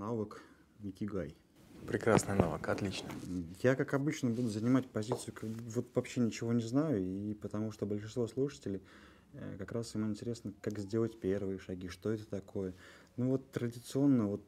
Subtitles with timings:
[0.00, 0.40] навык
[0.82, 1.36] Икигай.
[1.86, 3.08] Прекрасный навык, отлично.
[3.62, 7.84] Я, как обычно, буду занимать позицию, как вот вообще ничего не знаю, и потому что
[7.84, 8.82] большинство слушателей
[9.34, 12.74] э, как раз им интересно, как сделать первые шаги, что это такое.
[13.16, 14.42] Ну вот традиционно вот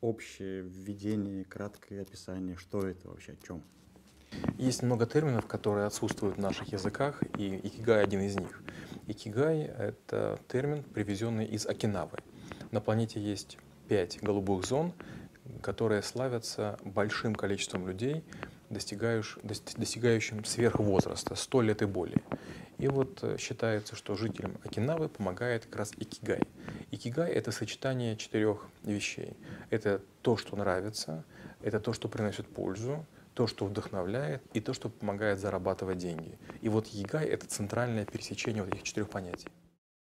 [0.00, 3.62] общее введение, краткое описание, что это вообще, о чем.
[4.58, 8.62] Есть много терминов, которые отсутствуют в наших языках, и икигай один из них.
[9.06, 12.18] Икигай— это термин, привезенный из Окинавы.
[12.70, 14.92] На планете есть пять голубых зон,
[15.62, 18.22] которые славятся большим количеством людей,
[18.70, 22.22] достигающим сверхвозраста, 100 лет и более.
[22.78, 26.42] И вот э, считается, что жителям Окинавы помогает как раз икигай.
[26.92, 29.36] Икигай— это сочетание четырех вещей.
[29.70, 31.24] Это то, что нравится,
[31.60, 36.38] это то, что приносит пользу, то, что вдохновляет, и то, что помогает зарабатывать деньги.
[36.60, 39.48] И вот ягай— это центральное пересечение вот этих четырех понятий.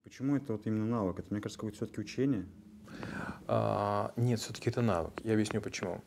[0.05, 1.19] Почему это вот именно навык?
[1.19, 2.47] Это, мне кажется, какое-то все-таки учение?
[3.49, 5.21] А, нет, все-таки это навык.
[5.25, 6.01] Я объясню почему.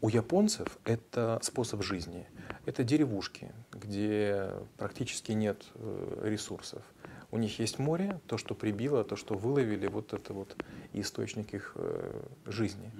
[0.00, 2.26] У японцев это способ жизни.
[2.66, 6.82] Это деревушки, где практически нет э, ресурсов.
[7.32, 10.54] У них есть море, то, что прибило, то, что выловили, вот это вот
[10.92, 12.90] источник их э, жизни.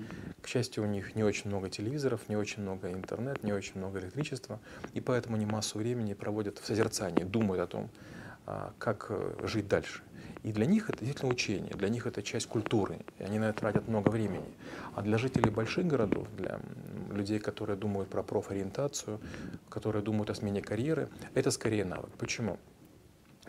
[0.41, 4.01] К счастью, у них не очень много телевизоров, не очень много интернет, не очень много
[4.01, 4.59] электричества,
[4.95, 7.91] и поэтому они массу времени проводят в созерцании, думают о том,
[8.47, 10.03] а, как э, жить дальше.
[10.43, 13.61] И для них это действительно учение, для них это часть культуры, и они на это
[13.61, 14.49] тратят много времени.
[14.95, 16.61] А для жителей больших городов, для
[17.13, 19.21] людей, которые думают про профориентацию,
[19.69, 22.11] которые думают о смене карьеры, это скорее навык.
[22.19, 22.59] Почему?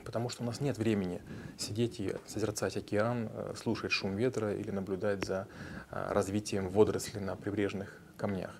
[0.05, 1.21] Потому что у нас нет времени
[1.57, 5.47] сидеть и созерцать океан, э, слушать шум ветра или наблюдать за
[5.89, 8.59] э, развитием водорослей на прибрежных камнях.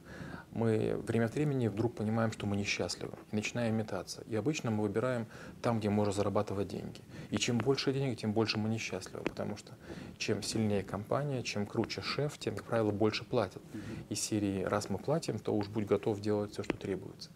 [0.54, 4.24] Мы время от времени вдруг понимаем, что мы несчастливы, и начинаем метаться.
[4.28, 5.26] И обычно мы выбираем
[5.62, 7.02] там, где можно зарабатывать деньги.
[7.32, 9.74] И чем больше денег, тем больше мы несчастливы, потому что
[10.18, 13.62] чем сильнее компания, чем круче шеф, тем, как правило, больше платят.
[14.10, 17.32] Из серии «раз мы платим, то уж будь готов делать все, что требуется».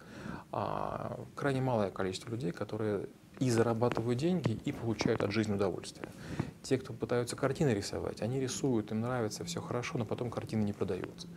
[0.51, 3.07] А крайне малое количество людей, которые
[3.39, 6.07] и зарабатывают деньги, и получают от жизни удовольствие.
[6.63, 10.73] Те, кто пытаются картины рисовать, они рисуют, им нравится, все хорошо, но потом картины не
[10.73, 11.27] продаются.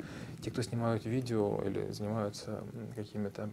[0.42, 2.64] Те, кто снимают видео или занимаются
[2.96, 3.50] какими-то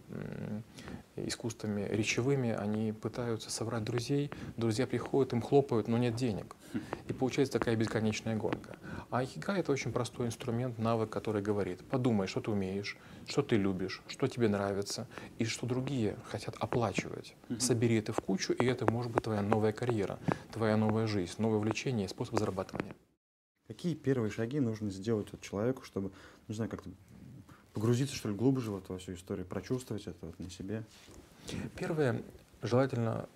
[1.16, 6.56] искусствами речевыми, они пытаются собрать друзей, друзья приходят, им хлопают, но нет денег.
[7.06, 8.76] И получается такая бесконечная гонка.
[9.10, 13.56] А айкига— это очень простой инструмент, навык, который говорит, подумай, что ты умеешь, что ты
[13.56, 15.06] любишь, что тебе нравится,
[15.38, 17.34] и что другие хотят оплачивать.
[17.58, 20.18] Собери это в кучу, и это может быть твоя новая карьера,
[20.52, 22.94] твоя новая жизнь, новое увлечение и способ зарабатывания.
[23.66, 26.10] Какие первые шаги нужно сделать вот человеку, чтобы,
[26.46, 26.90] не знаю, как-то
[27.72, 30.84] погрузиться, что ли, глубже вот во всю историю, прочувствовать это вот на себе?
[31.76, 32.22] Первое,
[32.60, 33.26] желательно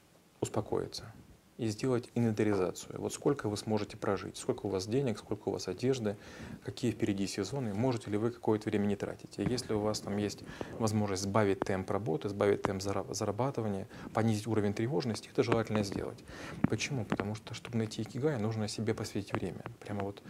[0.40, 1.10] успокоиться
[1.58, 3.00] и сделать инвентаризацию.
[3.00, 6.16] Вот сколько вы сможете прожить, сколько у вас денег, сколько у вас одежды,
[6.64, 9.38] какие впереди сезоны, можете ли вы какое-то время не тратить.
[9.38, 10.42] И если у вас там есть
[10.78, 16.18] возможность сбавить темп работы, сбавить темп зарабатывания, понизить уровень тревожности, это желательно сделать.
[16.62, 17.04] Почему?
[17.04, 19.62] Потому что, чтобы найти икигай, нужно себе посвятить время.
[19.80, 20.22] Прямо вот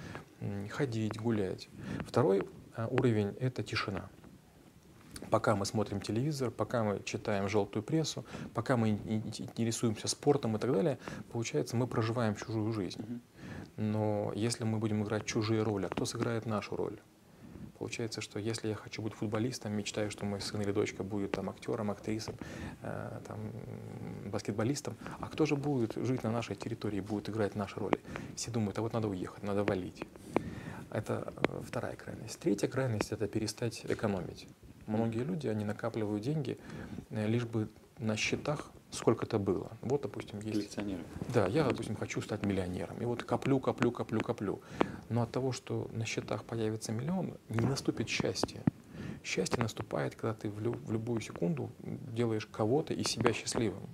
[0.70, 1.68] ходить, гулять.
[2.06, 2.42] Второй
[2.74, 4.10] а, уровень— это тишина
[5.32, 8.22] пока мы смотрим телевизор, пока мы читаем желтую прессу,
[8.52, 10.98] пока мы интересуемся спортом и так далее,
[11.32, 13.02] получается, мы проживаем чужую жизнь.
[13.78, 17.00] Но если мы будем играть чужие роли, а кто сыграет нашу роль?
[17.78, 21.48] Получается, что если я хочу быть футболистом, мечтаю, что мой сын или дочка будет там
[21.48, 22.34] актером, актрисом,
[22.82, 23.38] э, там,
[24.26, 27.98] баскетболистом, а кто же будет жить на нашей территории, будет играть наши роли?
[28.36, 30.04] Все думают, а вот надо уехать, надо валить.
[30.90, 32.38] Это э, вторая крайность.
[32.38, 34.46] Третья крайность– это перестать экономить.
[34.86, 36.58] Многие люди, они накапливают деньги,
[37.10, 39.70] э, лишь бы на счетах сколько-то было.
[39.80, 40.52] Вот, допустим, есть...
[40.52, 41.02] Коллекционеры.
[41.32, 43.00] Да, я, допустим, хочу стать миллионером.
[43.00, 44.60] И вот коплю, коплю, коплю, коплю.
[45.08, 48.62] Но от того, что на счетах появится миллион, не наступит счастье.
[49.24, 53.84] Счастье наступает, когда ты в, лю- в любую секунду делаешь кого-то и себя счастливым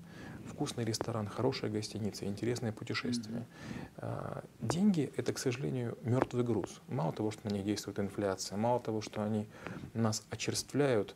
[0.49, 3.47] вкусный ресторан, хорошая гостиница, интересное путешествие.
[3.97, 4.45] Mm-hmm.
[4.61, 6.81] Деньги— это, к сожалению, мертвый груз.
[6.89, 9.49] Мало того, что на них действует инфляция, мало того, что они
[9.95, 11.15] нас очерствляют,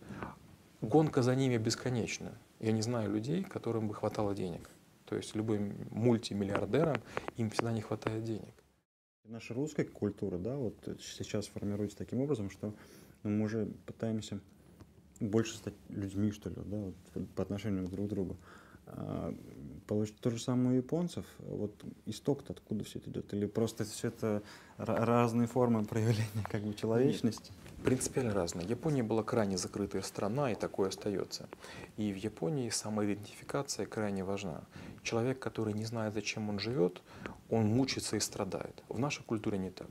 [0.81, 2.33] гонка за ними бесконечна.
[2.61, 4.71] Я не знаю людей, которым бы хватало денег.
[5.07, 6.97] То есть любым мультимиллиардерам
[7.37, 8.55] им всегда не хватает денег.
[9.25, 12.75] Наша русская культура, да, вот сейчас формируется таким образом, что
[13.23, 14.41] мы уже пытаемся
[15.21, 16.95] больше стать людьми, что ли, да, вот,
[17.35, 18.37] по отношению друг к другу.
[18.87, 19.35] А,
[20.21, 21.27] то же самое у японцев.
[21.39, 21.75] Вот
[22.07, 23.33] исток-то откуда все это идет?
[23.35, 24.43] Или просто все это
[24.79, 27.53] разные формы проявления как бы человечности.
[27.85, 28.67] Принципиально разные.
[28.67, 31.49] Япония была крайне закрытая страна, и такое остается.
[31.97, 34.63] И в Японии самоидентификация крайне важна.
[35.03, 37.03] Человек, который не знает, зачем он живет,
[37.51, 38.83] он мучится и страдает.
[38.89, 39.89] В нашей культуре не так.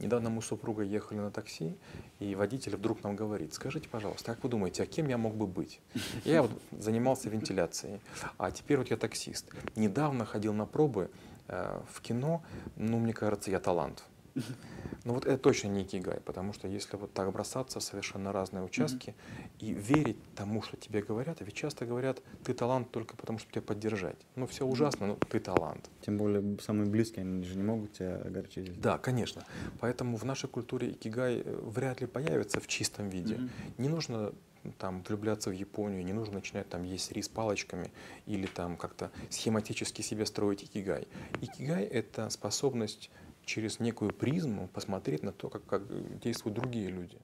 [0.00, 1.76] Недавно мы с супругой ехали на такси,
[2.18, 5.46] и водитель вдруг нам говорит, скажите, пожалуйста, как вы думаете, а кем я мог бы
[5.46, 5.80] быть?
[6.24, 8.00] Я вот занимался вентиляцией,
[8.36, 9.46] а теперь вот я таксист.
[9.76, 11.08] Недавно ходил на пробы
[11.46, 12.42] э, в кино,
[12.74, 14.02] ну, мне кажется, я талант.
[15.04, 18.62] Ну вот это точно не икигай, потому что если вот так бросаться в совершенно разные
[18.62, 19.66] участки mm-hmm.
[19.66, 23.62] и верить тому, что тебе говорят, ведь часто говорят, ты талант только потому, чтобы тебя
[23.62, 24.16] поддержать.
[24.34, 25.88] Ну все ужасно, но ты талант.
[26.02, 28.80] Тем более самые близкие, они же не могут тебя огорчить.
[28.80, 29.44] Да, конечно.
[29.80, 33.36] Поэтому в нашей культуре икигай э, вряд ли появится в чистом виде.
[33.36, 33.72] Mm-hmm.
[33.78, 34.32] Не нужно
[34.78, 37.90] там влюбляться в Японию, не нужно начинать там есть рис палочками
[38.26, 41.08] или там как-то схематически себе строить икигай.
[41.40, 43.10] Икигай— это способность
[43.48, 47.18] через некую призму посмотреть на то, как, как действуют другие люди.